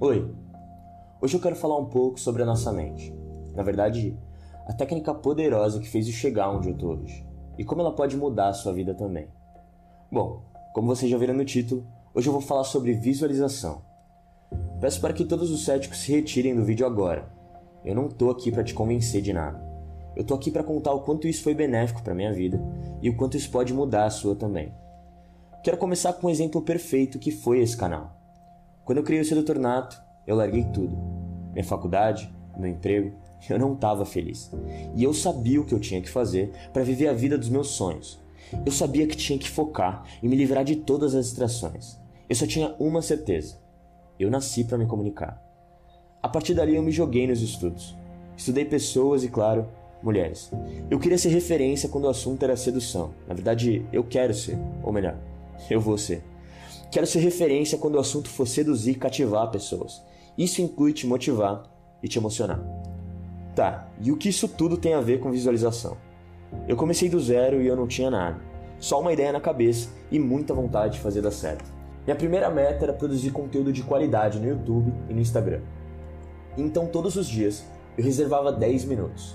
[0.00, 0.32] Oi!
[1.20, 3.12] Hoje eu quero falar um pouco sobre a nossa mente.
[3.52, 4.16] Na verdade,
[4.64, 7.26] a técnica poderosa que fez eu chegar onde eu tô hoje.
[7.58, 9.26] E como ela pode mudar a sua vida também.
[10.08, 11.84] Bom, como vocês já viram no título,
[12.14, 13.82] hoje eu vou falar sobre visualização.
[14.80, 17.28] Peço para que todos os céticos se retirem do vídeo agora.
[17.84, 19.60] Eu não tô aqui para te convencer de nada.
[20.14, 22.62] Eu tô aqui para contar o quanto isso foi benéfico para minha vida
[23.02, 24.72] e o quanto isso pode mudar a sua também.
[25.64, 28.17] Quero começar com um exemplo perfeito que foi esse canal.
[28.88, 30.96] Quando eu criei o Sedutor Nato, eu larguei tudo.
[31.52, 33.12] Minha faculdade, meu emprego,
[33.50, 34.50] eu não estava feliz.
[34.96, 37.68] E eu sabia o que eu tinha que fazer para viver a vida dos meus
[37.68, 38.18] sonhos.
[38.64, 41.98] Eu sabia que tinha que focar e me livrar de todas as distrações.
[42.30, 43.58] Eu só tinha uma certeza.
[44.18, 45.38] Eu nasci para me comunicar.
[46.22, 47.94] A partir dali eu me joguei nos estudos.
[48.38, 49.68] Estudei pessoas e, claro,
[50.02, 50.50] mulheres.
[50.90, 53.12] Eu queria ser referência quando o assunto era sedução.
[53.26, 55.18] Na verdade, eu quero ser, ou melhor,
[55.68, 56.24] eu vou ser.
[56.90, 60.02] Quero ser referência quando o assunto for seduzir e cativar pessoas.
[60.38, 61.64] Isso inclui te motivar
[62.02, 62.60] e te emocionar.
[63.54, 65.98] Tá, e o que isso tudo tem a ver com visualização?
[66.66, 68.40] Eu comecei do zero e eu não tinha nada.
[68.78, 71.70] Só uma ideia na cabeça e muita vontade de fazer dar certo.
[72.06, 75.60] Minha primeira meta era produzir conteúdo de qualidade no YouTube e no Instagram.
[76.56, 77.64] Então todos os dias
[77.98, 79.34] eu reservava 10 minutos.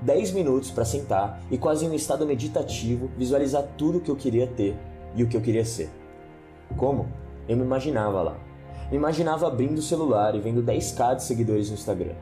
[0.00, 4.16] 10 minutos para sentar e quase em um estado meditativo visualizar tudo o que eu
[4.16, 4.74] queria ter
[5.14, 5.90] e o que eu queria ser.
[6.76, 7.06] Como?
[7.48, 8.36] Eu me imaginava lá.
[8.90, 12.14] Me imaginava abrindo o celular e vendo 10k de seguidores no Instagram.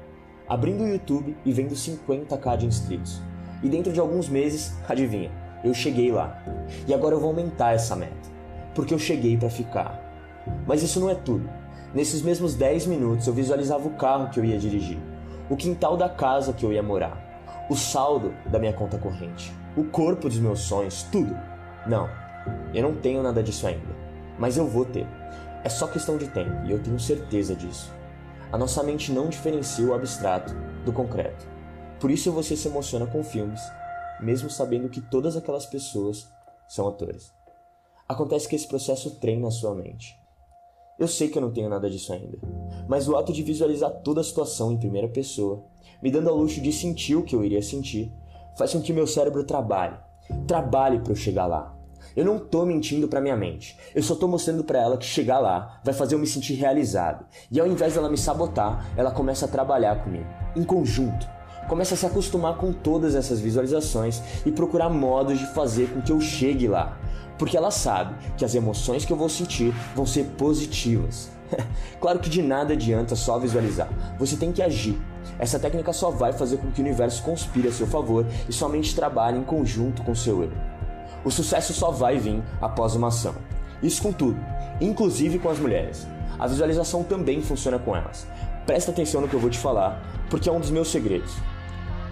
[0.48, 3.20] Abrindo o YouTube e vendo 50k de inscritos.
[3.62, 5.30] E dentro de alguns meses, adivinha,
[5.64, 6.42] eu cheguei lá.
[6.86, 8.30] E agora eu vou aumentar essa meta.
[8.74, 10.00] Porque eu cheguei para ficar.
[10.66, 11.48] Mas isso não é tudo.
[11.94, 14.98] Nesses mesmos 10 minutos eu visualizava o carro que eu ia dirigir,
[15.50, 19.84] o quintal da casa que eu ia morar, o saldo da minha conta corrente, o
[19.84, 21.36] corpo dos meus sonhos, tudo.
[21.86, 22.08] Não,
[22.72, 23.94] eu não tenho nada disso ainda,
[24.38, 25.06] mas eu vou ter.
[25.64, 27.92] É só questão de tempo e eu tenho certeza disso.
[28.50, 30.52] A nossa mente não diferencia o abstrato
[30.84, 31.46] do concreto.
[32.00, 33.60] Por isso você se emociona com filmes,
[34.20, 36.28] mesmo sabendo que todas aquelas pessoas
[36.68, 37.32] são atores.
[38.08, 40.20] Acontece que esse processo treina a sua mente.
[40.98, 42.38] Eu sei que eu não tenho nada disso ainda,
[42.86, 45.64] mas o ato de visualizar toda a situação em primeira pessoa,
[46.02, 48.12] me dando ao luxo de sentir o que eu iria sentir,
[48.56, 49.96] faz com que meu cérebro trabalhe,
[50.46, 51.74] trabalhe para eu chegar lá,
[52.16, 53.76] eu não tô mentindo para minha mente.
[53.94, 57.24] Eu só tô mostrando para ela que chegar lá vai fazer eu me sentir realizado.
[57.50, 61.26] E ao invés dela me sabotar, ela começa a trabalhar comigo, em conjunto.
[61.68, 66.12] Começa a se acostumar com todas essas visualizações e procurar modos de fazer com que
[66.12, 66.98] eu chegue lá.
[67.38, 71.30] Porque ela sabe que as emoções que eu vou sentir vão ser positivas.
[72.00, 73.88] claro que de nada adianta só visualizar.
[74.18, 75.00] Você tem que agir.
[75.38, 78.94] Essa técnica só vai fazer com que o universo conspire a seu favor e somente
[78.94, 80.71] trabalhe em conjunto com seu eu.
[81.24, 83.34] O sucesso só vai vir após uma ação.
[83.82, 84.38] Isso com tudo,
[84.80, 86.06] inclusive com as mulheres.
[86.38, 88.26] A visualização também funciona com elas.
[88.66, 91.34] Presta atenção no que eu vou te falar, porque é um dos meus segredos.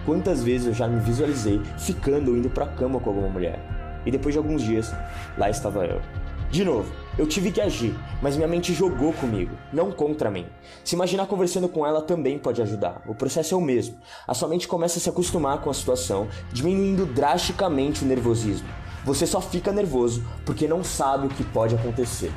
[0.05, 3.59] Quantas vezes eu já me visualizei ficando ou indo pra cama com alguma mulher?
[4.05, 4.93] E depois de alguns dias,
[5.37, 6.01] lá estava eu.
[6.49, 10.45] De novo, eu tive que agir, mas minha mente jogou comigo, não contra mim.
[10.83, 13.01] Se imaginar conversando com ela também pode ajudar.
[13.07, 13.95] O processo é o mesmo.
[14.27, 18.67] A sua mente começa a se acostumar com a situação, diminuindo drasticamente o nervosismo.
[19.03, 22.31] Você só fica nervoso porque não sabe o que pode acontecer.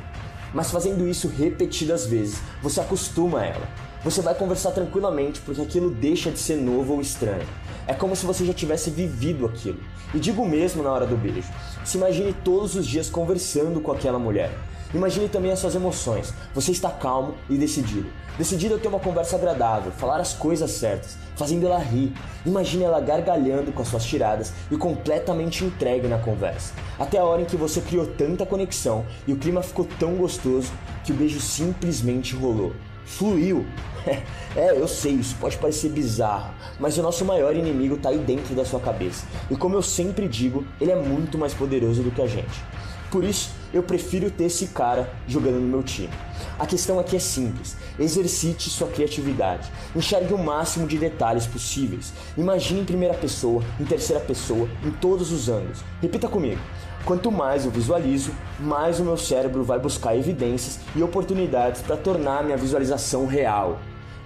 [0.53, 3.67] Mas fazendo isso repetidas vezes, você acostuma a ela.
[4.03, 7.45] Você vai conversar tranquilamente porque aquilo deixa de ser novo ou estranho.
[7.87, 9.79] É como se você já tivesse vivido aquilo.
[10.13, 11.47] E digo mesmo na hora do beijo.
[11.83, 14.51] Se imagine todos os dias conversando com aquela mulher.
[14.93, 16.33] Imagine também as suas emoções.
[16.53, 18.09] Você está calmo e decidido.
[18.37, 22.13] Decidido a ter uma conversa agradável, falar as coisas certas, fazendo ela rir.
[22.45, 26.73] Imagine ela gargalhando com as suas tiradas e completamente entregue na conversa.
[26.99, 30.71] Até a hora em que você criou tanta conexão e o clima ficou tão gostoso
[31.03, 32.73] que o beijo simplesmente rolou.
[33.05, 33.65] Fluiu.
[34.55, 38.53] é, eu sei, isso pode parecer bizarro, mas o nosso maior inimigo está aí dentro
[38.55, 39.25] da sua cabeça.
[39.49, 42.63] E como eu sempre digo, ele é muito mais poderoso do que a gente.
[43.15, 46.09] Por isso, eu prefiro ter esse cara jogando no meu time.
[46.59, 52.11] A questão aqui é simples: exercite sua criatividade, enxergue o máximo de detalhes possíveis.
[52.37, 55.79] Imagine em primeira pessoa, em terceira pessoa, em todos os ângulos.
[56.01, 56.59] Repita comigo.
[57.05, 62.43] Quanto mais eu visualizo, mais o meu cérebro vai buscar evidências e oportunidades para tornar
[62.43, 63.79] minha visualização real.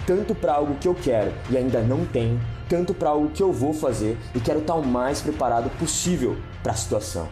[0.07, 3.53] Tanto para algo que eu quero e ainda não tenho, tanto para algo que eu
[3.53, 7.29] vou fazer e quero estar o mais preparado possível para a situação.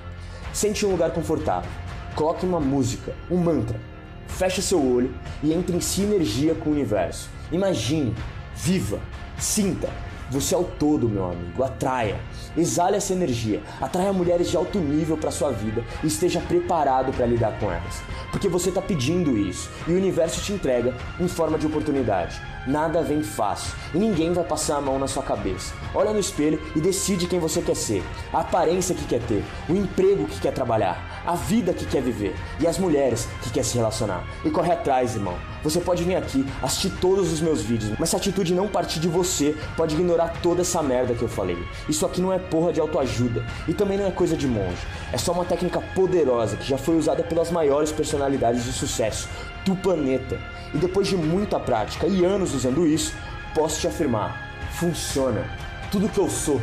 [0.57, 1.69] Sente um lugar confortável
[2.15, 3.79] Coloque uma música, um mantra.
[4.27, 5.13] Feche seu olho
[5.43, 7.29] e entre em sinergia com o universo.
[7.51, 8.15] Imagine,
[8.55, 8.99] viva,
[9.37, 9.87] sinta.
[10.29, 11.63] Você é o todo, meu amigo.
[11.63, 12.19] Atraia.
[12.55, 13.61] Exale essa energia.
[13.79, 18.01] Atraia mulheres de alto nível para sua vida e esteja preparado para lidar com elas.
[18.31, 22.41] Porque você está pedindo isso e o universo te entrega em forma de oportunidade.
[22.67, 25.73] Nada vem fácil e ninguém vai passar a mão na sua cabeça.
[25.95, 28.03] Olha no espelho e decide quem você quer ser,
[28.33, 32.33] a aparência que quer ter, o emprego que quer trabalhar, a vida que quer viver
[32.57, 34.23] e as mulheres que quer se relacionar.
[34.45, 35.35] E corre atrás, irmão.
[35.61, 39.01] Você pode vir aqui, assistir todos os meus vídeos, mas se a atitude não partir
[39.01, 41.57] de você, pode ignorar toda essa merda que eu falei.
[41.89, 44.77] Isso aqui não é porra de autoajuda e também não é coisa de monge.
[45.11, 49.27] É só uma técnica poderosa que já foi usada pelas maiores personalidades de sucesso
[49.65, 50.39] do planeta.
[50.73, 53.13] E depois de muita prática e anos usando isso,
[53.53, 55.45] posso te afirmar: funciona.
[55.91, 56.61] Tudo que eu sou,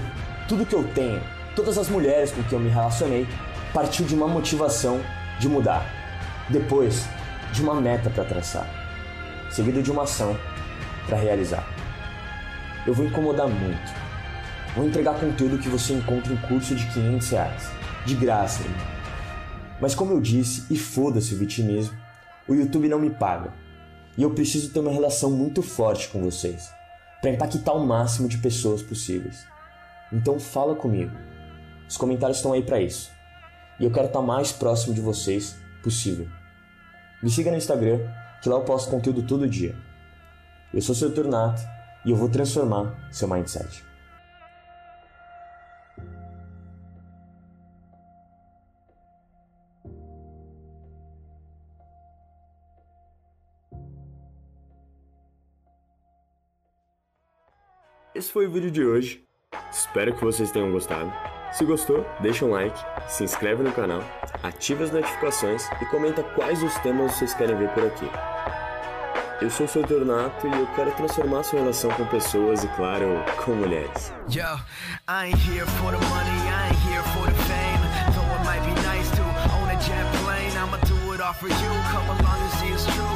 [0.48, 1.22] tudo que eu tenho,
[1.54, 3.26] todas as mulheres com quem eu me relacionei,
[3.74, 5.02] partiu de uma motivação
[5.40, 5.84] de mudar.
[6.48, 7.06] Depois,
[7.52, 8.68] de uma meta para traçar,
[9.50, 10.38] seguido de uma ação
[11.06, 11.66] para realizar.
[12.86, 13.92] Eu vou incomodar muito.
[14.76, 17.70] Vou entregar conteúdo que você encontra em curso de 500 reais.
[18.06, 18.86] De graça, irmão.
[19.80, 21.96] Mas como eu disse, e foda-se o vitimismo,
[22.46, 23.52] o YouTube não me paga.
[24.16, 26.70] E eu preciso ter uma relação muito forte com vocês,
[27.20, 29.44] para impactar o máximo de pessoas possíveis.
[30.12, 31.16] Então fala comigo.
[31.88, 33.13] Os comentários estão aí para isso.
[33.78, 36.28] E eu quero estar mais próximo de vocês possível.
[37.22, 38.00] Me siga no Instagram,
[38.42, 39.74] que lá eu posto conteúdo todo dia.
[40.72, 41.62] Eu sou seu Turnato
[42.04, 43.84] e eu vou transformar seu mindset.
[58.14, 59.24] Esse foi o vídeo de hoje.
[59.72, 61.33] Espero que vocês tenham gostado.
[61.54, 64.02] Se gostou, deixa um like, se inscreve no canal,
[64.42, 68.10] ativa as notificações e comenta quais os temas vocês querem ver por aqui.
[69.40, 73.06] Eu sou o seu Tornato e eu quero transformar sua relação com pessoas e, claro,
[73.44, 74.12] com mulheres.
[74.28, 74.42] Yo,
[75.08, 77.80] I ain't here for the money, I ain't here for the fame.
[78.14, 81.46] Though it might be nice to own a jet plane, I'ma do it all for
[81.46, 81.70] you.
[81.92, 83.13] Come along and see it's true.